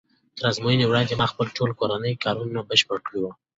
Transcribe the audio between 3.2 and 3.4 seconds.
وو.